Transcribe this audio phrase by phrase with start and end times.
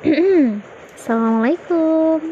[0.00, 1.89] Assalamualaikum.